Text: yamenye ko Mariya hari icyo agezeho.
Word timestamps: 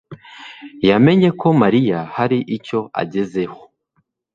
yamenye 0.89 1.29
ko 1.39 1.47
Mariya 1.61 1.99
hari 2.15 2.37
icyo 2.55 2.79
agezeho. 3.01 3.59